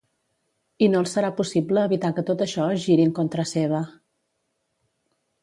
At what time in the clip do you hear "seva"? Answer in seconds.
3.53-3.85